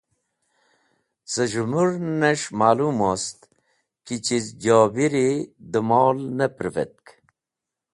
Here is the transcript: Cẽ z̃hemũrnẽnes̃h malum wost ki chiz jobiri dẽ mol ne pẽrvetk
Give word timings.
Cẽ 1.31 1.45
z̃hemũrnẽnes̃h 1.51 2.49
malum 2.59 2.97
wost 3.05 3.39
ki 4.05 4.15
chiz 4.25 4.45
jobiri 4.63 5.29
dẽ 5.71 5.85
mol 5.89 6.17
ne 6.37 6.45
pẽrvetk 6.57 7.05